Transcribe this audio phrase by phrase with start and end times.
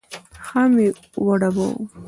[0.45, 0.87] ښه مې
[1.25, 1.69] وډباوه.